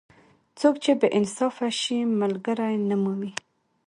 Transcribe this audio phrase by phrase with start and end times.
[0.59, 3.31] څوک چې بې انصافه شي؛ ملګری نه مومي.